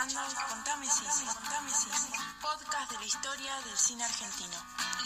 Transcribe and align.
escuchando 0.00 0.40
Contame 0.48 0.88
Cine, 0.88 2.18
podcast 2.40 2.90
de 2.90 2.98
la 2.98 3.04
historia 3.04 3.60
del 3.60 3.76
cine 3.76 4.04
argentino. 4.04 4.56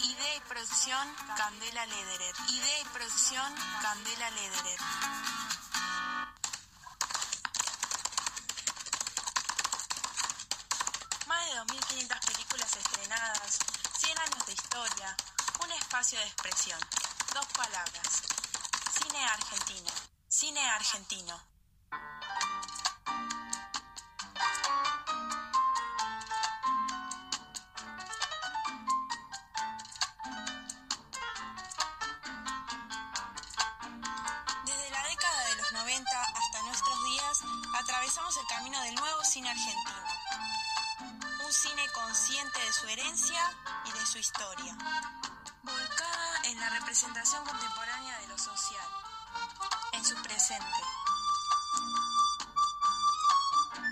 Idea 0.05 0.37
y 0.37 0.41
producción 0.41 1.15
Candela 1.37 1.87
Lederer. 1.87 2.35
Idea 2.49 2.81
y 2.81 2.85
producción 2.85 3.55
Candela 3.83 4.31
Lederer. 4.31 4.81
Más 11.27 11.47
de 11.47 11.61
2.500 11.61 12.27
películas 12.27 12.77
estrenadas, 12.77 13.59
100 13.99 14.19
años 14.19 14.47
de 14.47 14.53
historia, 14.53 15.17
un 15.65 15.73
espacio 15.73 16.19
de 16.21 16.27
expresión, 16.27 16.79
dos 17.33 17.47
palabras. 17.57 18.23
Cine 19.03 19.25
argentino. 19.27 19.91
Cine 20.29 20.71
argentino. 20.71 21.54
Y 42.97 43.91
de 43.91 44.07
su 44.07 44.19
historia. 44.19 44.77
Volcada 45.65 46.43
en 46.45 46.61
la 46.61 46.71
representación 46.79 47.45
contemporánea 47.45 48.19
de 48.21 48.29
lo 48.29 48.39
social, 48.39 48.87
en 49.95 50.05
su 50.05 50.15
presente. 50.23 50.81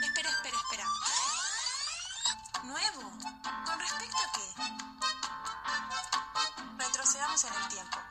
Espera, 0.05 0.31
espera, 0.31 0.57
espera. 0.57 0.87
¿Nuevo? 2.63 3.11
¿Con 3.67 3.81
respecto 3.81 4.19
a 4.19 4.33
qué? 4.35 4.55
Retrocedamos 6.79 7.43
en 7.43 7.55
el 7.55 7.69
tiempo. 7.71 8.02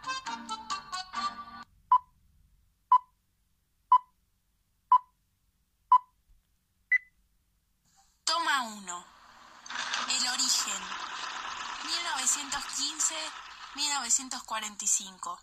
1915-1945. 13.75 15.39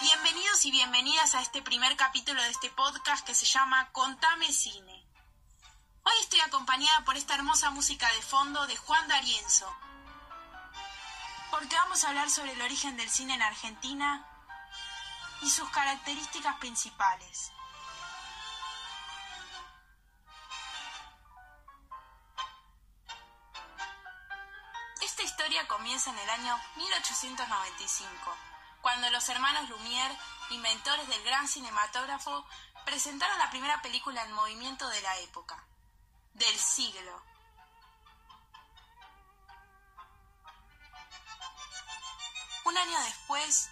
Bienvenidos 0.00 0.64
y 0.64 0.70
bienvenidas 0.70 1.34
a 1.34 1.40
este 1.40 1.62
primer 1.62 1.96
capítulo 1.96 2.42
de 2.42 2.50
este 2.50 2.70
podcast 2.70 3.26
que 3.26 3.34
se 3.34 3.46
llama 3.46 3.90
Contame 3.92 4.52
Cine. 4.52 5.06
Hoy 6.04 6.12
estoy 6.20 6.40
acompañada 6.40 7.04
por 7.04 7.16
esta 7.16 7.34
hermosa 7.34 7.70
música 7.70 8.10
de 8.12 8.22
fondo 8.22 8.66
de 8.66 8.76
Juan 8.76 9.06
D'Arienzo. 9.08 9.72
Porque 11.62 11.76
vamos 11.76 12.02
a 12.02 12.08
hablar 12.08 12.28
sobre 12.28 12.50
el 12.50 12.60
origen 12.60 12.96
del 12.96 13.08
cine 13.08 13.34
en 13.34 13.42
Argentina 13.42 14.26
y 15.42 15.48
sus 15.48 15.70
características 15.70 16.56
principales. 16.56 17.52
Esta 25.02 25.22
historia 25.22 25.68
comienza 25.68 26.10
en 26.10 26.18
el 26.18 26.30
año 26.30 26.60
1895, 26.74 28.36
cuando 28.80 29.08
los 29.10 29.28
hermanos 29.28 29.68
Lumière, 29.68 30.18
inventores 30.50 31.06
del 31.06 31.22
gran 31.22 31.46
cinematógrafo, 31.46 32.44
presentaron 32.84 33.38
la 33.38 33.50
primera 33.50 33.80
película 33.82 34.24
en 34.24 34.32
movimiento 34.32 34.88
de 34.88 35.00
la 35.00 35.16
época, 35.20 35.64
del 36.34 36.58
siglo. 36.58 37.31
Un 42.72 42.78
año 42.78 42.98
después, 43.02 43.70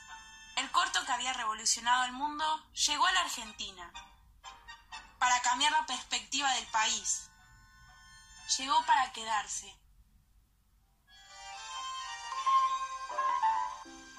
el 0.56 0.70
corto 0.72 1.02
que 1.06 1.12
había 1.12 1.32
revolucionado 1.32 2.04
el 2.04 2.12
mundo 2.12 2.44
llegó 2.86 3.06
a 3.06 3.12
la 3.12 3.22
Argentina 3.22 3.90
para 5.18 5.40
cambiar 5.40 5.72
la 5.72 5.86
perspectiva 5.86 6.52
del 6.52 6.66
país. 6.66 7.30
Llegó 8.58 8.84
para 8.84 9.10
quedarse. 9.14 9.74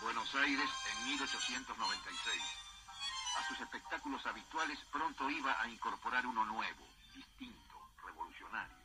Buenos 0.02 0.34
Aires 0.34 0.70
en 0.92 1.06
1896. 1.10 2.42
A 3.38 3.48
sus 3.50 3.60
espectáculos 3.60 4.26
habituales 4.26 4.80
pronto 4.92 5.30
iba 5.30 5.62
a 5.62 5.68
incorporar 5.68 6.26
uno 6.26 6.44
nuevo, 6.46 6.88
distinto, 7.14 7.92
revolucionario. 8.04 8.78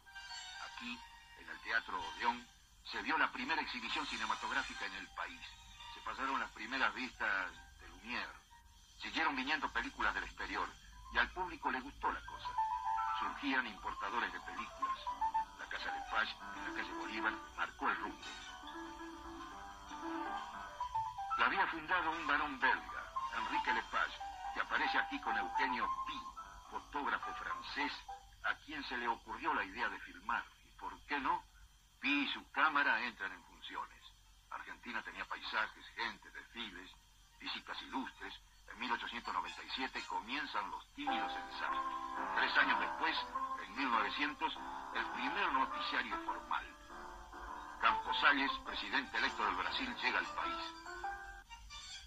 Aquí, 0.74 1.00
en 1.38 1.48
el 1.48 1.60
Teatro 1.62 1.98
Odeón, 1.98 2.46
se 2.84 3.00
vio 3.00 3.16
la 3.16 3.32
primera 3.32 3.62
exhibición 3.62 4.06
cinematográfica 4.06 4.84
en 4.84 4.94
el 4.96 5.08
país. 5.14 5.40
Pasaron 6.06 6.38
las 6.38 6.50
primeras 6.52 6.94
vistas 6.94 7.50
de 7.80 7.88
Lumière. 7.88 8.30
Siguieron 9.02 9.34
viniendo 9.34 9.68
películas 9.72 10.14
del 10.14 10.22
exterior 10.22 10.68
y 11.12 11.18
al 11.18 11.28
público 11.32 11.68
le 11.72 11.80
gustó 11.80 12.12
la 12.12 12.24
cosa. 12.24 12.48
Surgían 13.18 13.66
importadores 13.66 14.32
de 14.32 14.40
películas. 14.40 14.98
La 15.58 15.66
Casa 15.66 15.90
de 15.90 16.00
Paz, 16.08 16.28
en 16.54 16.64
la 16.64 16.80
calle 16.80 16.94
Bolívar, 16.94 17.32
marcó 17.56 17.90
el 17.90 17.96
rumbo. 17.96 18.24
La 21.38 21.46
había 21.46 21.66
fundado 21.66 22.10
un 22.12 22.26
varón 22.28 22.60
belga, 22.60 23.12
Enrique 23.38 23.74
Lepage, 23.74 24.18
que 24.54 24.60
aparece 24.60 24.98
aquí 24.98 25.20
con 25.20 25.36
Eugenio 25.36 25.90
Pi, 26.06 26.20
fotógrafo 26.70 27.34
francés, 27.34 27.92
a 28.44 28.54
quien 28.64 28.82
se 28.84 28.96
le 28.96 29.08
ocurrió 29.08 29.52
la 29.54 29.64
idea 29.64 29.88
de 29.88 29.98
filmar. 29.98 30.44
¿Y 30.64 30.70
por 30.78 30.96
qué 31.06 31.18
no? 31.18 31.42
Pi 32.00 32.22
y 32.22 32.32
su 32.32 32.48
cámara 32.52 33.02
entran 33.02 33.32
en 33.32 33.42
funciones. 33.42 34.05
Argentina 34.86 35.02
tenía 35.02 35.24
paisajes, 35.24 35.84
gente, 35.96 36.30
desfiles, 36.30 36.90
visitas 37.40 37.82
ilustres. 37.82 38.34
En 38.70 38.78
1897 38.78 40.00
comienzan 40.06 40.70
los 40.70 40.86
tímidos 40.94 41.32
ensayos. 41.32 41.84
Tres 42.36 42.56
años 42.56 42.78
después, 42.78 43.16
en 43.66 43.76
1900, 43.78 44.58
el 44.94 45.06
primer 45.06 45.52
noticiario 45.54 46.16
formal. 46.24 46.64
Campos 47.80 48.16
Salles, 48.20 48.50
presidente 48.64 49.18
electo 49.18 49.44
del 49.44 49.56
Brasil, 49.56 49.96
llega 50.00 50.18
al 50.20 50.34
país. 50.36 50.64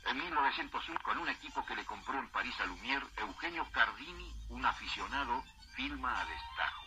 En 0.06 0.18
1901, 0.18 1.00
con 1.02 1.18
un 1.18 1.28
equipo 1.28 1.66
que 1.66 1.76
le 1.76 1.86
compró 1.86 2.18
en 2.18 2.30
París 2.30 2.56
a 2.62 2.66
Lumière, 2.66 3.06
Eugenio 3.18 3.68
Cardini, 3.74 4.34
un 4.52 4.66
aficionado, 4.66 5.44
filma 5.76 6.18
a 6.18 6.24
destajo. 6.24 6.86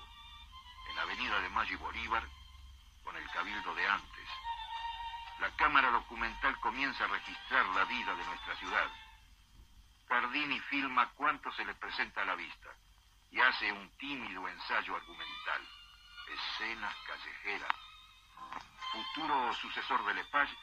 En 0.89 0.97
la 0.97 1.03
avenida 1.03 1.39
de 1.39 1.75
y 1.75 1.77
Bolívar, 1.77 2.27
con 3.05 3.15
el 3.15 3.29
cabildo 3.29 3.75
de 3.75 3.87
antes. 3.87 4.29
La 5.43 5.51
cámara 5.57 5.91
documental 5.91 6.57
comienza 6.61 7.03
a 7.03 7.09
registrar 7.09 7.67
la 7.75 7.85
vida 7.87 8.15
de 8.15 8.25
nuestra 8.25 8.55
ciudad. 8.59 8.89
Cardini 10.07 10.61
filma 10.61 11.11
cuánto 11.17 11.51
se 11.51 11.65
le 11.65 11.75
presenta 11.75 12.23
a 12.23 12.27
la 12.27 12.37
vista 12.37 12.69
y 13.29 13.41
hace 13.41 13.73
un 13.73 13.91
tímido 13.99 14.47
ensayo 14.47 14.95
argumental. 14.95 15.63
Escenas 16.29 16.95
callejeras. 17.09 17.77
Futuro 18.93 19.53
sucesor 19.55 20.07
de 20.07 20.15
Lepage 20.15 20.57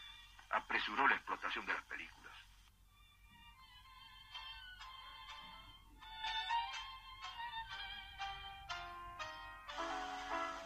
apresuró 0.49 1.09
la 1.09 1.15
explotación 1.15 1.65
de 1.65 1.73
las 1.73 1.83
películas. 1.83 2.33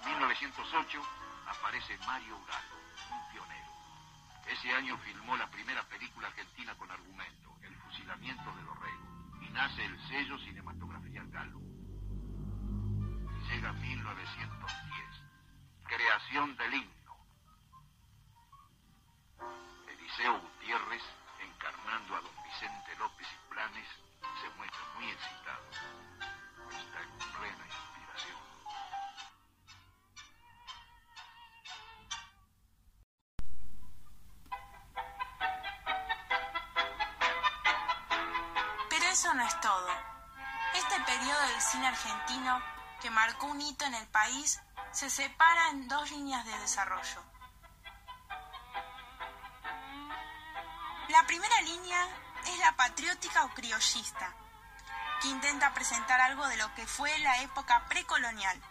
1908 0.04 1.02
aparece 1.48 1.98
Mario 2.06 2.38
Galo, 2.46 2.78
un 3.12 3.32
pionero. 3.32 3.83
Ese 4.48 4.72
año 4.74 4.98
filmó 5.00 5.36
la 5.38 5.50
primera 5.50 5.84
película 5.88 6.28
argentina 6.28 6.76
con 6.76 6.90
argumento, 6.92 7.58
El 7.62 7.76
fusilamiento 7.78 8.56
de 8.56 8.64
Dorrego, 8.64 9.40
y 9.42 9.50
nace 9.50 9.86
el 9.86 10.08
sello 10.08 10.38
Cinematografía 10.40 11.24
Galo. 11.26 11.60
Llega 13.50 13.74
1910, 13.74 15.24
creación 15.86 16.56
del 16.58 16.74
himno. 16.74 17.18
Eliseo 19.88 20.40
Gutiérrez, 20.40 21.04
encarnando 21.40 22.16
a 22.16 22.22
don 22.22 22.44
Vicente 22.44 22.96
López 23.00 23.28
y 23.28 23.50
Planes, 23.50 23.88
se 24.42 24.50
muestra 24.58 24.82
muy 24.96 25.10
excitado. 25.10 25.70
Está 26.70 27.02
en 27.02 27.18
plena 27.18 27.66
inspiración. 27.66 28.63
Argentino, 41.86 42.62
que 43.02 43.10
marcó 43.10 43.48
un 43.48 43.62
hito 43.62 43.86
en 43.86 43.96
el 43.96 44.08
país, 44.08 44.62
se 44.92 45.10
separa 45.10 45.70
en 45.70 45.88
dos 45.88 46.12
líneas 46.12 46.46
de 46.46 46.58
desarrollo. 46.60 47.24
La 51.10 51.26
primera 51.28 51.62
línea 51.62 52.08
es 52.46 52.58
la 52.60 52.76
patriótica 52.76 53.46
o 53.46 53.50
criollista, 53.50 54.34
que 55.22 55.28
intenta 55.28 55.74
presentar 55.74 56.20
algo 56.22 56.48
de 56.48 56.58
lo 56.58 56.74
que 56.76 56.88
fue 56.88 57.18
la 57.20 57.42
época 57.42 57.86
precolonial, 57.88 58.62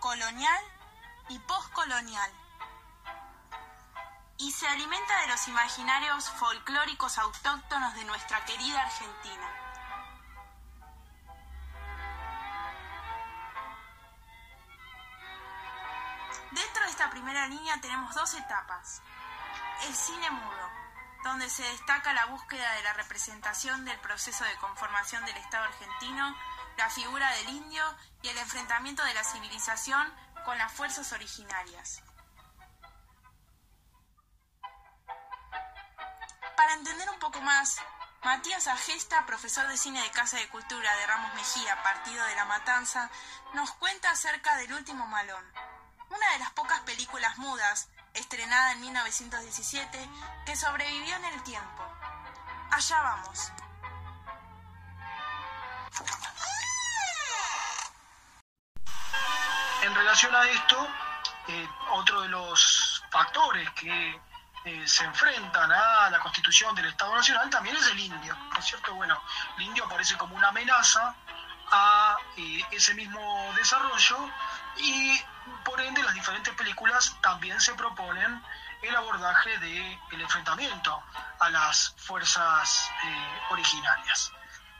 colonial 0.00 0.64
y 1.28 1.38
postcolonial. 1.38 2.32
Y 4.38 4.52
se 4.52 4.68
alimenta 4.68 5.20
de 5.22 5.28
los 5.28 5.48
imaginarios 5.48 6.28
folclóricos 6.30 7.18
autóctonos 7.18 7.94
de 7.94 8.04
nuestra 8.04 8.44
querida 8.44 8.82
Argentina. 8.82 9.65
Línea 17.48 17.80
tenemos 17.80 18.14
dos 18.14 18.34
etapas. 18.34 19.02
El 19.86 19.94
cine 19.94 20.30
mudo, 20.30 20.70
donde 21.24 21.50
se 21.50 21.62
destaca 21.62 22.12
la 22.12 22.26
búsqueda 22.26 22.72
de 22.72 22.82
la 22.82 22.92
representación 22.94 23.84
del 23.84 23.98
proceso 24.00 24.44
de 24.44 24.56
conformación 24.56 25.24
del 25.24 25.36
Estado 25.36 25.64
argentino, 25.64 26.36
la 26.76 26.90
figura 26.90 27.30
del 27.32 27.48
indio 27.50 27.84
y 28.22 28.28
el 28.28 28.38
enfrentamiento 28.38 29.02
de 29.04 29.14
la 29.14 29.24
civilización 29.24 30.12
con 30.44 30.58
las 30.58 30.72
fuerzas 30.72 31.12
originarias. 31.12 32.02
Para 36.56 36.74
entender 36.74 37.10
un 37.10 37.18
poco 37.18 37.40
más, 37.40 37.76
Matías 38.24 38.66
Agesta, 38.66 39.24
profesor 39.26 39.68
de 39.68 39.76
cine 39.76 40.02
de 40.02 40.10
Casa 40.10 40.36
de 40.36 40.48
Cultura 40.48 40.96
de 40.96 41.06
Ramos 41.06 41.34
Mejía, 41.34 41.82
partido 41.82 42.24
de 42.24 42.34
La 42.34 42.44
Matanza, 42.44 43.10
nos 43.54 43.70
cuenta 43.72 44.10
acerca 44.10 44.56
del 44.56 44.72
último 44.72 45.06
malón, 45.06 45.44
una 46.10 46.32
de 46.32 46.38
las 46.38 46.50
pocas 46.52 46.80
películas 46.80 47.38
mudas 47.38 47.88
estrenada 48.14 48.72
en 48.72 48.80
1917, 48.80 50.08
que 50.44 50.56
sobrevivió 50.56 51.16
en 51.16 51.24
el 51.26 51.42
tiempo. 51.42 51.84
Allá 52.70 53.02
vamos. 53.02 53.52
En 59.82 59.94
relación 59.94 60.34
a 60.34 60.44
esto, 60.48 60.88
eh, 61.48 61.68
otro 61.92 62.22
de 62.22 62.28
los 62.28 63.04
factores 63.10 63.70
que 63.72 64.20
eh, 64.64 64.88
se 64.88 65.04
enfrentan 65.04 65.70
a 65.70 66.10
la 66.10 66.18
constitución 66.18 66.74
del 66.74 66.86
Estado 66.86 67.14
Nacional 67.14 67.48
también 67.50 67.76
es 67.76 67.86
el 67.86 68.00
indio, 68.00 68.34
¿no 68.34 68.58
es 68.58 68.64
cierto? 68.64 68.94
Bueno, 68.94 69.22
el 69.58 69.62
indio 69.62 69.84
aparece 69.84 70.16
como 70.16 70.34
una 70.34 70.48
amenaza 70.48 71.14
a 71.70 72.16
eh, 72.36 72.64
ese 72.72 72.94
mismo 72.94 73.52
desarrollo 73.56 74.30
y 74.78 75.20
por 75.64 75.80
ende 75.80 76.02
las 76.02 76.14
diferentes 76.14 76.54
películas 76.54 77.16
también 77.20 77.60
se 77.60 77.74
proponen 77.74 78.42
el 78.82 78.96
abordaje 78.96 79.58
del 79.58 80.20
enfrentamiento 80.20 81.02
a 81.40 81.50
las 81.50 81.94
fuerzas 81.98 82.90
eh, 83.04 83.40
originarias. 83.50 84.32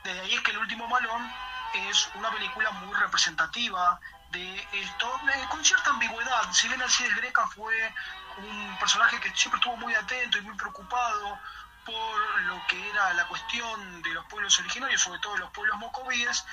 Desde 0.03 0.21
ahí 0.21 0.33
es 0.35 0.41
que 0.41 0.51
El 0.51 0.59
último 0.59 0.87
malón 0.87 1.31
es 1.73 2.09
una 2.15 2.31
película 2.31 2.71
muy 2.71 2.93
representativa 2.95 3.99
de 4.31 4.67
esto, 4.73 5.21
eh, 5.33 5.45
con 5.49 5.63
cierta 5.63 5.91
ambigüedad. 5.91 6.51
Si 6.51 6.67
bien 6.67 6.81
Alcides 6.81 7.15
Greca 7.15 7.47
fue 7.47 7.93
un 8.37 8.77
personaje 8.79 9.19
que 9.19 9.33
siempre 9.35 9.59
estuvo 9.59 9.77
muy 9.77 9.93
atento 9.95 10.37
y 10.37 10.41
muy 10.41 10.55
preocupado 10.55 11.39
por 11.87 12.41
lo 12.41 12.61
que 12.67 12.89
era 12.89 13.13
la 13.13 13.25
cuestión 13.29 14.01
de 14.01 14.09
los 14.13 14.25
pueblos 14.25 14.59
originarios, 14.59 15.01
sobre 15.01 15.19
todo 15.19 15.37
los 15.37 15.49
pueblos 15.51 15.77
mocovíes, 15.77 16.45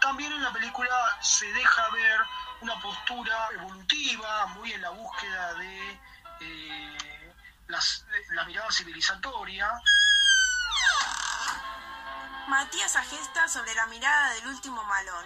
también 0.00 0.30
en 0.32 0.42
la 0.42 0.52
película 0.52 0.94
se 1.22 1.50
deja 1.52 1.88
ver 1.90 2.20
una 2.60 2.78
postura 2.80 3.48
evolutiva, 3.54 4.46
muy 4.48 4.72
en 4.72 4.82
la 4.82 4.90
búsqueda 4.90 5.54
de 5.54 6.00
eh, 6.40 7.34
la 7.68 8.44
mirada 8.44 8.70
civilizatoria. 8.70 9.72
Matías 12.48 12.94
Agesta 12.96 13.48
sobre 13.48 13.74
la 13.74 13.86
mirada 13.86 14.34
del 14.34 14.48
último 14.48 14.84
malón, 14.84 15.24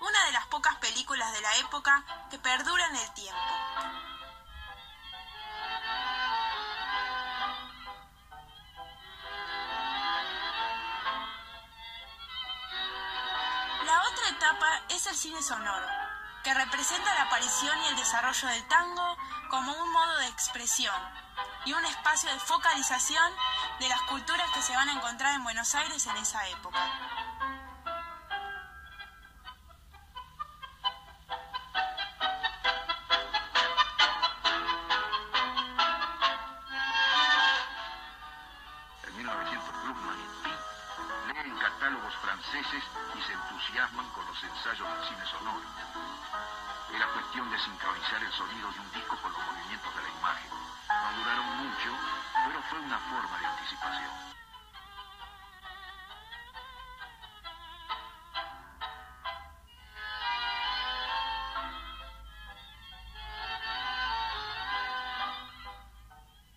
una 0.00 0.24
de 0.26 0.32
las 0.32 0.46
pocas 0.48 0.76
películas 0.76 1.32
de 1.32 1.40
la 1.40 1.56
época 1.56 2.04
que 2.30 2.38
perdura 2.38 2.86
en 2.88 2.96
el 2.96 3.14
tiempo. 3.14 3.97
Etapa 14.48 14.80
es 14.88 15.06
el 15.06 15.14
cine 15.14 15.42
sonoro, 15.42 15.86
que 16.42 16.54
representa 16.54 17.14
la 17.14 17.24
aparición 17.24 17.76
y 17.82 17.88
el 17.88 17.96
desarrollo 17.96 18.48
del 18.48 18.66
tango 18.68 19.16
como 19.50 19.72
un 19.72 19.92
modo 19.92 20.16
de 20.18 20.28
expresión 20.28 20.94
y 21.66 21.72
un 21.74 21.84
espacio 21.84 22.32
de 22.32 22.40
focalización 22.40 23.30
de 23.78 23.88
las 23.88 24.00
culturas 24.02 24.50
que 24.54 24.62
se 24.62 24.74
van 24.74 24.88
a 24.88 24.92
encontrar 24.92 25.34
en 25.34 25.44
Buenos 25.44 25.74
Aires 25.74 26.06
en 26.06 26.16
esa 26.16 26.48
época. 26.48 26.78
Y 41.78 43.22
se 43.22 43.32
entusiasman 43.32 44.08
con 44.10 44.26
los 44.26 44.42
ensayos 44.42 44.88
del 44.88 45.08
cine 45.08 45.24
sonoro. 45.30 45.62
Era 46.92 47.06
cuestión 47.12 47.48
de 47.50 47.58
sincronizar 47.60 48.22
el 48.22 48.32
sonido 48.32 48.72
de 48.72 48.80
un 48.80 48.92
disco 48.92 49.16
con 49.22 49.32
los 49.32 49.40
movimientos 49.46 49.94
de 49.94 50.02
la 50.02 50.08
imagen. 50.08 50.50
No 50.88 51.18
duraron 51.18 51.46
mucho, 51.58 51.90
pero 52.46 52.62
fue 52.68 52.80
una 52.80 52.98
forma 52.98 53.38
de 53.38 53.46
anticipación. 53.46 54.10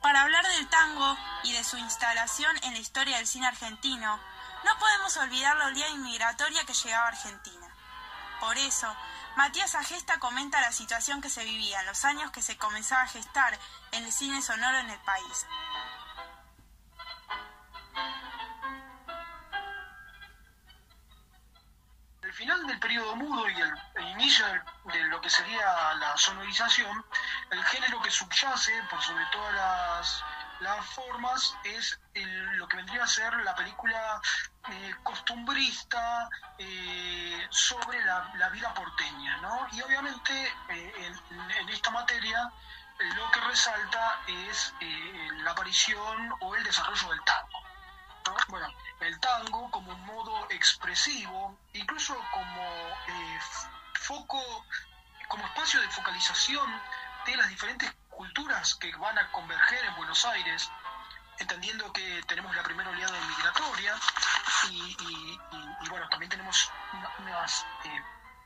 Para 0.02 0.24
hablar 0.24 0.48
del 0.48 0.68
tango 0.68 1.16
y 1.44 1.54
de 1.54 1.64
su 1.64 1.78
instalación 1.78 2.58
en 2.64 2.74
la 2.74 2.80
historia 2.80 3.18
del 3.18 3.28
cine 3.28 3.48
argentino, 3.48 4.20
no 4.64 4.78
podemos 4.80 5.18
olvidar 5.18 5.58
la 5.58 5.66
oleada 5.66 5.92
inmigratoria 5.92 6.66
que 6.66 6.74
llegaba 6.74 7.06
a 7.06 7.10
Argentina. 7.10 7.68
Por 8.40 8.58
eso, 8.58 8.96
Matías 9.36 9.76
Agesta 9.76 10.20
comenta 10.20 10.60
la 10.62 10.72
situación 10.72 11.22
que 11.22 11.30
se 11.30 11.44
vivía 11.44 11.80
en 11.80 11.86
los 11.86 12.04
años 12.06 12.32
que 12.32 12.42
se 12.42 12.58
comenzaba 12.58 13.04
a 13.04 13.08
gestar 13.08 13.58
en 13.92 14.04
el 14.04 14.12
cine 14.12 14.42
sonoro 14.42 14.78
en 14.80 14.90
el 14.90 15.00
país. 15.00 15.46
El 22.22 22.34
final 22.34 22.66
del 22.68 22.80
periodo 22.80 23.16
mudo 23.16 23.50
y 23.50 23.62
el, 23.62 24.08
inicio 24.14 24.46
de 24.86 25.04
lo 25.06 25.22
que 25.22 25.30
sería 25.30 25.94
la 25.96 26.16
sonorización, 26.18 27.06
el 27.50 27.64
género 27.66 28.02
que 28.02 28.12
subyace 28.12 28.72
por 28.90 29.02
sobre 29.02 29.26
todas 29.28 29.54
las 29.54 30.24
las 30.62 30.86
formas 30.88 31.58
es 31.64 32.00
lo 32.56 32.68
que 32.68 32.78
vendría 32.78 33.04
a 33.04 33.08
ser 33.08 33.34
la 33.42 33.56
película 33.56 34.22
eh, 34.70 34.96
costumbrista 35.04 36.30
eh, 36.58 37.48
sobre 37.50 38.04
la, 38.06 38.50
vida 38.52 38.74
porteña, 38.74 39.38
¿no? 39.38 39.68
Y 39.72 39.82
obviamente 39.82 40.32
eh, 40.70 41.14
en, 41.60 41.70
esta 41.70 41.90
materia 41.90 42.52
lo 43.16 43.32
que 43.32 43.40
resalta 43.42 44.22
es 44.28 44.74
la 45.44 45.52
aparición 45.52 46.34
o 46.42 46.56
el 46.56 46.64
desarrollo 46.64 47.10
del 47.10 47.24
tango. 47.24 47.64
Bueno, 48.50 48.68
el 49.00 49.20
tango 49.20 49.72
como 49.72 49.92
un 49.92 50.06
modo 50.06 50.46
expresivo, 50.52 51.58
incluso 51.74 52.16
como 52.32 52.70
foco, 53.96 54.66
como 55.28 55.46
espacio 55.46 55.82
de 55.82 55.90
focalización 55.90 56.70
de 57.26 57.36
las 57.38 57.50
diferentes 57.50 57.92
culturas 58.22 58.76
que 58.76 58.96
van 58.98 59.18
a 59.18 59.32
converger 59.32 59.84
en 59.84 59.96
Buenos 59.96 60.24
Aires, 60.26 60.70
entendiendo 61.40 61.92
que 61.92 62.22
tenemos 62.28 62.56
la 62.56 62.62
primera 62.62 62.92
oleada 62.92 63.20
migratoria 63.30 63.96
y, 64.70 65.40
bueno, 65.90 66.08
también 66.08 66.30
tenemos 66.30 66.72
una, 66.94 67.46
eh, 67.84 68.04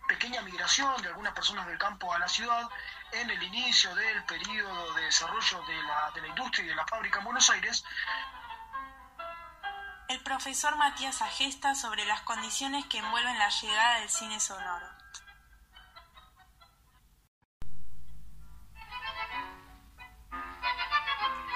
pequeña 0.07 0.41
migración 0.43 1.01
de 1.01 1.09
algunas 1.09 1.33
personas 1.33 1.67
del 1.67 1.77
campo 1.77 2.13
a 2.13 2.19
la 2.19 2.27
ciudad 2.29 2.69
en 3.11 3.29
el 3.29 3.43
inicio 3.43 3.93
del 3.95 4.23
periodo 4.23 4.93
de 4.93 5.01
desarrollo 5.03 5.61
de 5.63 5.83
la, 5.83 6.11
de 6.11 6.21
la 6.21 6.27
industria 6.29 6.63
y 6.63 6.67
de 6.69 6.75
la 6.75 6.87
fábrica 6.87 7.19
en 7.19 7.25
Buenos 7.25 7.49
Aires. 7.49 7.83
El 10.07 10.23
profesor 10.23 10.77
Matías 10.77 11.21
Agesta 11.21 11.75
sobre 11.75 12.05
las 12.05 12.21
condiciones 12.21 12.85
que 12.85 12.99
envuelven 12.99 13.37
la 13.37 13.49
llegada 13.49 13.99
del 13.99 14.09
cine 14.09 14.39
sonoro. 14.39 14.87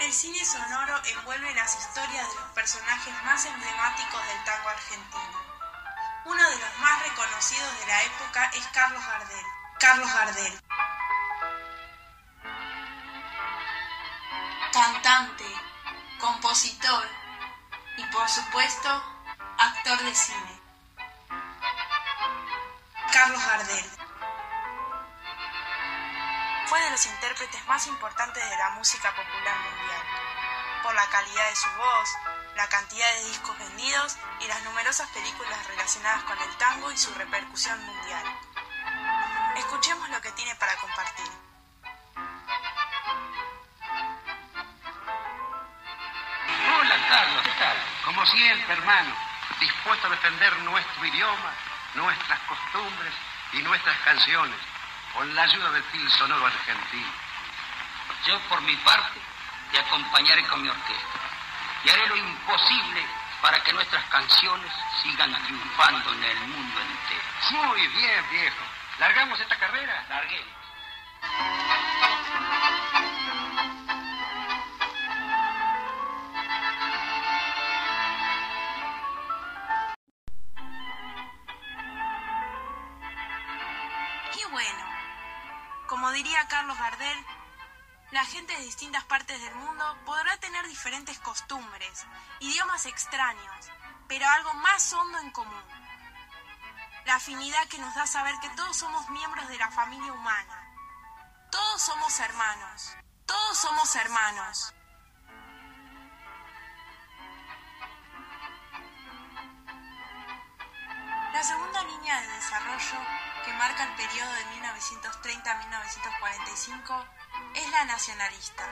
El 0.09 0.15
cine 0.15 0.43
sonoro 0.43 0.99
envuelve 1.05 1.53
las 1.53 1.77
historias 1.77 2.27
de 2.29 2.35
los 2.39 2.49
personajes 2.55 3.13
más 3.25 3.45
emblemáticos 3.45 4.25
del 4.25 4.43
tango 4.43 4.69
argentino. 4.69 5.37
Uno 6.25 6.49
de 6.49 6.57
los 6.57 6.77
más 6.79 7.03
reconocidos 7.03 7.79
de 7.79 7.85
la 7.85 8.03
época 8.05 8.45
es 8.55 8.65
Carlos 8.73 9.05
Gardel. 9.05 9.45
Carlos 9.79 10.11
Gardel. 10.11 10.61
Cantante, 14.73 15.45
compositor 16.19 17.07
y 17.97 18.03
por 18.05 18.27
supuesto 18.27 18.89
actor 19.59 19.99
de 20.05 20.15
cine. 20.15 20.61
Carlos 23.13 23.45
Gardel. 23.45 24.08
Fue 26.69 26.79
de 26.81 26.91
los 26.91 27.03
intérpretes 27.07 27.65
más 27.65 27.87
importantes 27.87 28.47
de 28.47 28.57
la 28.57 28.69
música 28.69 29.09
popular 29.09 29.57
mundial, 29.57 30.03
por 30.83 30.93
la 30.93 31.09
calidad 31.09 31.49
de 31.49 31.55
su 31.55 31.67
voz, 31.71 32.09
la 32.55 32.69
cantidad 32.69 33.11
de 33.15 33.23
discos 33.25 33.57
vendidos 33.57 34.15
y 34.39 34.45
las 34.45 34.61
numerosas 34.61 35.09
películas 35.09 35.65
relacionadas 35.65 36.21
con 36.25 36.37
el 36.37 36.57
tango 36.57 36.91
y 36.91 36.97
su 36.97 37.11
repercusión 37.15 37.83
mundial. 37.83 38.23
Escuchemos 39.55 40.09
lo 40.09 40.21
que 40.21 40.31
tiene 40.33 40.53
para 40.57 40.75
compartir. 40.75 41.25
Hola 46.77 47.07
Carlos, 47.09 47.43
¿qué 47.45 47.51
tal? 47.57 47.77
Como 48.05 48.25
siempre, 48.27 48.73
hermano, 48.73 49.15
dispuesto 49.59 50.05
a 50.05 50.11
defender 50.11 50.55
nuestro 50.59 51.03
idioma, 51.03 51.51
nuestras 51.95 52.39
costumbres 52.41 53.13
y 53.53 53.63
nuestras 53.63 53.97
canciones, 54.01 54.68
con 55.13 55.33
la 55.35 55.43
ayuda 55.43 55.71
del 55.71 55.83
fil 55.83 56.09
sonoro 56.11 56.45
argentino. 56.45 57.11
Yo, 58.25 58.39
por 58.49 58.61
mi 58.61 58.75
parte, 58.77 59.19
te 59.71 59.79
acompañaré 59.79 60.43
con 60.47 60.61
mi 60.61 60.69
orquesta 60.69 61.19
y 61.83 61.89
haré 61.89 62.07
lo 62.07 62.15
imposible 62.15 63.05
para 63.41 63.61
que 63.63 63.73
nuestras 63.73 64.03
canciones 64.05 64.71
sigan 65.01 65.33
triunfando 65.45 66.13
en 66.13 66.23
el 66.23 66.39
mundo 66.47 66.81
entero. 66.81 67.63
Muy 67.63 67.87
bien, 67.87 68.29
viejo. 68.31 68.63
¿Largamos 68.99 69.39
esta 69.39 69.55
carrera? 69.57 70.05
Larguemos. 70.09 70.59
Diría 86.23 86.45
Carlos 86.49 86.77
Gardel, 86.77 87.25
la 88.11 88.25
gente 88.25 88.51
de 88.53 88.63
distintas 88.63 89.05
partes 89.05 89.41
del 89.41 89.55
mundo 89.55 89.97
podrá 90.05 90.35
tener 90.37 90.67
diferentes 90.67 91.17
costumbres, 91.19 92.05
idiomas 92.41 92.85
extraños, 92.87 93.71
pero 94.09 94.27
algo 94.27 94.53
más 94.55 94.91
hondo 94.91 95.17
en 95.19 95.31
común. 95.31 95.63
La 97.05 97.15
afinidad 97.15 97.65
que 97.69 97.77
nos 97.77 97.95
da 97.95 98.05
saber 98.05 98.35
que 98.41 98.49
todos 98.49 98.75
somos 98.75 99.09
miembros 99.11 99.47
de 99.47 99.57
la 99.59 99.71
familia 99.71 100.11
humana. 100.11 100.69
Todos 101.51 101.81
somos 101.81 102.19
hermanos. 102.19 102.97
Todos 103.25 103.57
somos 103.57 103.95
hermanos. 103.95 104.73
La 111.31 111.43
segunda 111.43 111.83
línea 111.83 112.19
de 112.19 112.27
desarrollo, 112.27 112.99
que 113.49 113.55
marca 113.55 113.83
el 113.83 113.95
periodo 113.95 114.31
de 114.31 114.45
1930 114.45 115.51
a 115.51 115.57
1945, 115.57 117.05
es 117.55 117.71
la 117.71 117.85
nacionalista. 117.85 118.63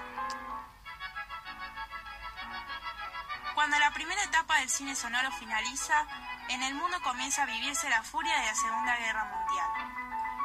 Cuando 3.55 3.79
la 3.79 3.91
primera 3.91 4.24
etapa 4.24 4.60
del 4.60 4.69
cine 4.69 4.96
sonoro 4.96 5.31
finaliza, 5.31 6.05
en 6.50 6.62
el 6.62 6.75
mundo 6.75 7.01
comienza 7.01 7.41
a 7.41 7.46
vivirse 7.48 7.89
la 7.89 8.03
furia 8.03 8.39
de 8.39 8.46
la 8.46 8.55
Segunda 8.55 8.96
Guerra 8.98 9.25
Mundial, 9.25 9.69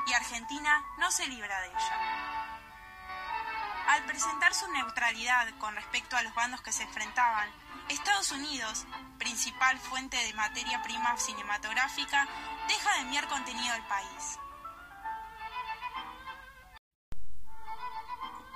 y 0.07 0.13
Argentina 0.15 0.83
no 0.97 1.11
se 1.11 1.27
libra 1.27 1.61
de 1.61 1.69
ella. 1.69 1.97
Al 3.89 4.03
presentar 4.05 4.55
su 4.55 4.67
neutralidad 4.73 5.47
con 5.59 5.75
respecto 5.75 6.17
a 6.17 6.23
los 6.23 6.35
bandos 6.35 6.63
que 6.63 6.73
se 6.73 6.85
enfrentaban, 6.85 7.51
Estados 7.89 8.33
Unidos, 8.33 8.87
principal 9.19 9.79
fuente 9.79 10.17
de 10.17 10.35
materia 10.35 10.83
prima 10.83 11.17
cinematográfica, 11.17 12.27
deja 12.69 12.95
de 12.95 13.01
enviar 13.01 13.29
contenido 13.29 13.73
al 13.75 13.87
país. 13.87 14.39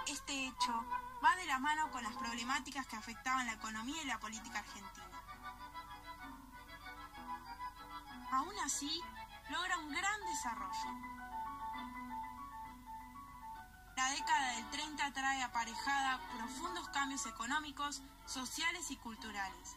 Este 0.06 0.46
hecho 0.46 0.84
va 1.24 1.36
de 1.36 1.46
la 1.46 1.58
mano 1.58 1.90
con 1.90 2.02
las 2.02 2.14
problemáticas 2.14 2.86
que 2.86 2.96
afectaban 2.96 3.46
la 3.46 3.54
economía 3.54 4.02
y 4.02 4.06
la 4.06 4.18
política 4.18 4.60
argentina. 4.60 5.06
Aún 8.32 8.54
así, 8.64 9.00
logra 9.50 9.78
un 9.78 9.92
gran 9.92 10.20
desarrollo. 10.26 11.15
Década 14.16 14.52
del 14.52 14.70
30 14.70 15.12
trae 15.12 15.42
aparejada 15.42 16.18
profundos 16.38 16.88
cambios 16.88 17.26
económicos, 17.26 18.00
sociales 18.24 18.90
y 18.90 18.96
culturales, 18.96 19.76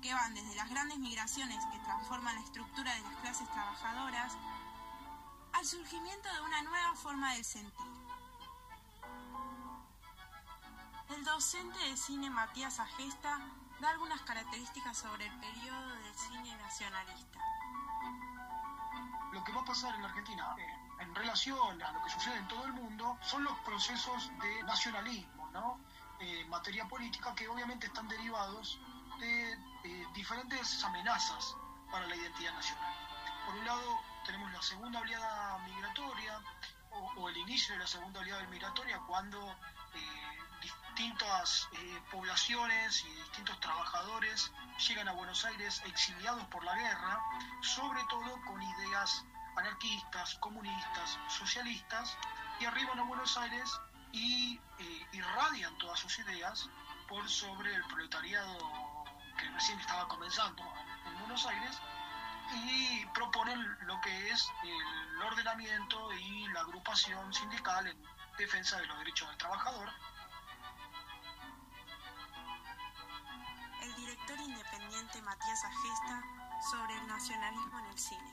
que 0.00 0.14
van 0.14 0.32
desde 0.32 0.54
las 0.54 0.70
grandes 0.70 0.98
migraciones 0.98 1.58
que 1.72 1.78
transforman 1.80 2.36
la 2.36 2.40
estructura 2.40 2.94
de 2.94 3.00
las 3.00 3.16
clases 3.16 3.50
trabajadoras 3.50 4.36
al 5.54 5.66
surgimiento 5.66 6.32
de 6.32 6.40
una 6.40 6.62
nueva 6.62 6.94
forma 6.94 7.34
del 7.34 7.44
sentir. 7.44 7.92
El 11.08 11.24
docente 11.24 11.78
de 11.80 11.96
cine 11.96 12.30
Matías 12.30 12.78
Agesta 12.78 13.40
da 13.80 13.90
algunas 13.90 14.22
características 14.22 14.98
sobre 14.98 15.26
el 15.26 15.40
periodo 15.40 15.96
del 15.96 16.14
cine 16.14 16.56
nacionalista. 16.58 17.40
Lo 19.32 19.42
que 19.42 19.52
va 19.52 19.62
a 19.62 19.64
pasar 19.64 19.94
en 19.96 20.04
Argentina 20.04 20.54
eh, 20.58 20.81
en 21.02 21.14
relación 21.14 21.82
a 21.82 21.92
lo 21.92 22.02
que 22.02 22.10
sucede 22.10 22.36
en 22.36 22.48
todo 22.48 22.64
el 22.64 22.72
mundo 22.72 23.18
son 23.22 23.44
los 23.44 23.58
procesos 23.60 24.30
de 24.40 24.62
nacionalismo, 24.62 25.50
¿no? 25.52 25.80
Eh, 26.20 26.44
materia 26.48 26.86
política 26.86 27.34
que 27.34 27.48
obviamente 27.48 27.86
están 27.86 28.06
derivados 28.08 28.78
de 29.18 29.52
eh, 29.84 30.06
diferentes 30.14 30.82
amenazas 30.84 31.56
para 31.90 32.06
la 32.06 32.14
identidad 32.16 32.54
nacional. 32.54 32.94
Por 33.46 33.56
un 33.56 33.66
lado 33.66 34.00
tenemos 34.24 34.52
la 34.52 34.62
segunda 34.62 35.00
oleada 35.00 35.58
migratoria 35.66 36.40
o, 37.16 37.28
el 37.28 37.36
inicio 37.36 37.74
de 37.74 37.80
la 37.80 37.86
segunda 37.86 38.20
oleada 38.20 38.46
migratoria 38.48 38.98
cuando 39.06 39.38
eh, 39.94 40.38
distintas 40.60 41.68
eh, 41.72 42.02
poblaciones 42.10 43.04
y 43.04 43.10
distintos 43.14 43.58
trabajadores 43.60 44.52
llegan 44.86 45.08
a 45.08 45.12
Buenos 45.12 45.44
Aires 45.44 45.82
exiliados 45.86 46.44
por 46.46 46.62
la 46.64 46.74
guerra, 46.76 47.20
sobre 47.60 48.02
todo 48.04 48.40
con 48.46 48.62
ideas 48.62 49.24
anarquistas, 49.56 50.36
comunistas, 50.36 51.18
socialistas, 51.28 52.16
y 52.60 52.64
arriban 52.64 52.98
a 52.98 53.04
Buenos 53.04 53.36
Aires 53.36 53.70
y 54.12 54.60
eh, 54.78 55.06
irradian 55.12 55.76
todas 55.78 55.98
sus 55.98 56.18
ideas 56.20 56.68
por 57.08 57.28
sobre 57.28 57.74
el 57.74 57.84
proletariado 57.84 59.04
que 59.38 59.48
recién 59.50 59.78
estaba 59.80 60.06
comenzando 60.08 60.62
en 61.06 61.18
Buenos 61.18 61.46
Aires 61.46 61.80
y 62.54 63.06
proponen 63.06 63.60
lo 63.86 64.00
que 64.00 64.30
es 64.30 64.46
el 64.62 65.22
ordenamiento 65.22 66.12
y 66.12 66.46
la 66.48 66.60
agrupación 66.60 67.32
sindical 67.32 67.86
en 67.86 68.02
defensa 68.36 68.78
de 68.78 68.86
los 68.86 68.98
derechos 68.98 69.28
del 69.28 69.38
trabajador. 69.38 69.88
El 73.80 73.94
director 73.96 74.38
independiente 74.38 75.22
Matías 75.22 75.64
Agesta 75.64 76.22
sobre 76.70 76.94
el 76.94 77.06
nacionalismo 77.08 77.78
en 77.78 77.86
el 77.86 77.98
cine. 77.98 78.32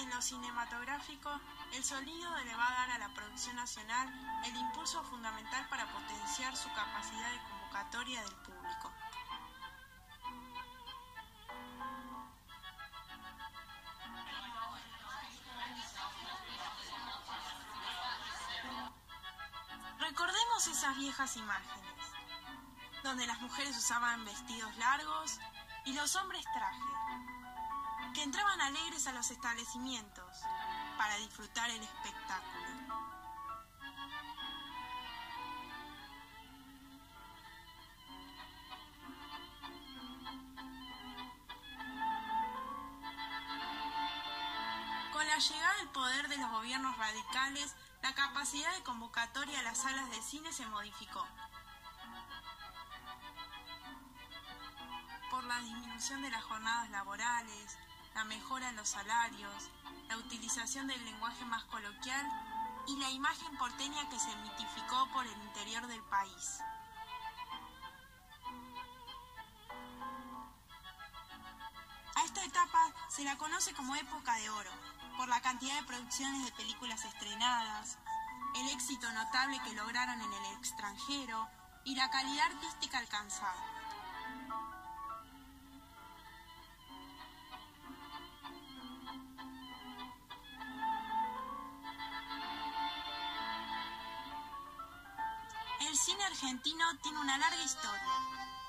En 0.00 0.08
lo 0.08 0.22
cinematográfico, 0.22 1.30
el 1.74 1.84
sonido 1.84 2.34
le 2.38 2.56
va 2.56 2.68
a 2.68 2.72
dar 2.72 2.90
a 2.92 2.98
la 2.98 3.12
producción 3.12 3.54
nacional 3.56 4.08
el 4.46 4.56
impulso 4.56 5.04
fundamental 5.04 5.68
para 5.68 5.92
potenciar 5.92 6.56
su 6.56 6.72
capacidad 6.72 7.30
de 7.30 7.42
convocatoria 7.50 8.22
del 8.22 8.34
público. 8.36 8.90
Recordemos 19.98 20.66
esas 20.66 20.96
viejas 20.96 21.36
imágenes, 21.36 22.06
donde 23.02 23.26
las 23.26 23.38
mujeres 23.42 23.76
usaban 23.76 24.24
vestidos 24.24 24.74
largos 24.78 25.38
y 25.84 25.92
los 25.92 26.16
hombres 26.16 26.42
traje, 26.54 26.80
entraban 28.22 28.60
alegres 28.60 29.06
a 29.06 29.12
los 29.12 29.30
establecimientos 29.30 30.40
para 30.98 31.16
disfrutar 31.16 31.70
el 31.70 31.82
espectáculo. 31.82 32.60
Con 45.12 45.26
la 45.26 45.38
llegada 45.38 45.76
del 45.76 45.88
poder 45.88 46.28
de 46.28 46.36
los 46.36 46.50
gobiernos 46.50 46.96
radicales, 46.98 47.74
la 48.02 48.14
capacidad 48.14 48.74
de 48.74 48.82
convocatoria 48.82 49.60
a 49.60 49.62
las 49.62 49.78
salas 49.78 50.10
de 50.10 50.22
cine 50.22 50.52
se 50.52 50.66
modificó. 50.66 51.26
Por 55.30 55.44
la 55.44 55.58
disminución 55.60 56.22
de 56.22 56.30
las 56.30 56.42
jornadas 56.44 56.90
laborales, 56.90 57.78
la 58.20 58.24
mejora 58.26 58.68
en 58.68 58.76
los 58.76 58.90
salarios, 58.90 59.70
la 60.06 60.18
utilización 60.18 60.86
del 60.86 61.02
lenguaje 61.06 61.42
más 61.46 61.64
coloquial 61.64 62.26
y 62.86 62.98
la 62.98 63.08
imagen 63.08 63.56
porteña 63.56 64.10
que 64.10 64.18
se 64.18 64.36
mitificó 64.36 65.08
por 65.14 65.26
el 65.26 65.42
interior 65.44 65.86
del 65.86 66.02
país. 66.02 66.60
A 72.14 72.24
esta 72.26 72.44
etapa 72.44 72.92
se 73.08 73.24
la 73.24 73.38
conoce 73.38 73.72
como 73.72 73.96
época 73.96 74.34
de 74.34 74.50
oro, 74.50 74.70
por 75.16 75.28
la 75.28 75.40
cantidad 75.40 75.80
de 75.80 75.86
producciones 75.86 76.44
de 76.44 76.52
películas 76.52 77.02
estrenadas, 77.06 77.96
el 78.54 78.68
éxito 78.68 79.10
notable 79.12 79.62
que 79.64 79.72
lograron 79.72 80.20
en 80.20 80.30
el 80.30 80.44
extranjero 80.58 81.48
y 81.86 81.94
la 81.94 82.10
calidad 82.10 82.52
artística 82.52 82.98
alcanzada. 82.98 83.79
Argentino 96.50 96.84
tiene 97.00 97.20
una 97.20 97.38
larga 97.38 97.62
historia 97.62 98.02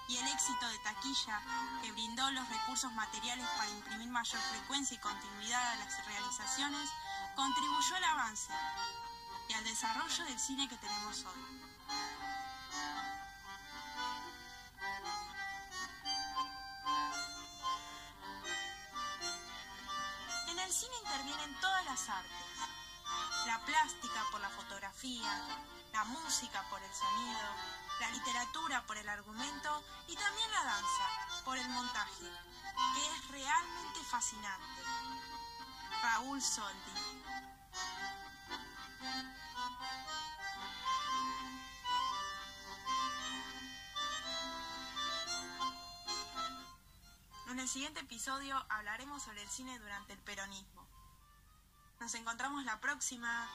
y 0.07 0.17
el 0.17 0.27
éxito 0.27 0.67
de 0.67 0.77
taquilla, 0.79 1.41
que 1.81 1.91
brindó 1.91 2.29
los 2.29 2.47
recursos 2.47 2.91
materiales 2.93 3.47
para 3.57 3.71
imprimir 3.71 4.07
mayor 4.09 4.39
frecuencia 4.51 4.95
y 4.95 4.99
continuidad 4.99 5.71
a 5.71 5.75
las 5.77 6.05
realizaciones, 6.05 6.89
contribuyó 7.35 7.95
al 7.95 8.03
avance 8.03 8.53
y 9.49 9.53
al 9.53 9.63
desarrollo 9.63 10.25
del 10.25 10.39
cine 10.39 10.69
que 10.69 10.77
tenemos 10.77 11.25
hoy. 11.25 11.41
En 20.49 20.59
el 20.59 20.71
cine 20.71 20.93
intervienen 21.03 21.59
todas 21.59 21.85
las 21.85 22.09
artes, 22.09 22.31
la 23.47 23.59
plástica 23.65 24.23
por 24.29 24.39
la 24.39 24.49
fotografía, 24.49 25.41
la 25.93 26.03
música 26.05 26.63
por 26.69 26.81
el 26.81 26.93
sonido, 26.93 27.47
la 27.99 28.11
literatura 28.11 28.85
por 28.85 28.97
el 28.97 29.07
argumento 29.09 29.83
y 30.07 30.15
también 30.15 30.51
la 30.51 30.63
danza 30.63 31.43
por 31.43 31.57
el 31.57 31.67
montaje, 31.69 32.25
que 32.95 33.05
es 33.05 33.27
realmente 33.29 33.99
fascinante. 34.09 34.83
Raúl 36.01 36.41
Soldi. 36.41 37.31
En 47.49 47.59
el 47.59 47.67
siguiente 47.67 47.99
episodio 47.99 48.65
hablaremos 48.69 49.23
sobre 49.23 49.43
el 49.43 49.49
cine 49.49 49.77
durante 49.79 50.13
el 50.13 50.19
peronismo. 50.19 50.87
Nos 51.99 52.15
encontramos 52.15 52.63
la 52.65 52.79
próxima. 52.79 53.49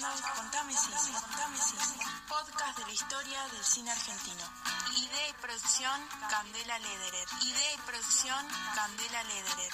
Escuchando 0.00 0.34
Contame 0.34 0.74
Cine, 0.74 1.20
Contame 1.20 1.58
Cine, 1.58 2.04
podcast 2.26 2.78
de 2.78 2.84
la 2.86 2.92
historia 2.92 3.48
del 3.48 3.64
cine 3.64 3.90
argentino. 3.90 4.44
Idea 4.96 5.28
y 5.28 5.32
producción 5.34 6.08
Candela 6.30 6.78
Lederer. 6.78 7.28
Idea 7.42 7.74
y 7.74 7.78
producción 7.78 8.46
Candela 8.74 9.22
Lederer. 9.24 9.72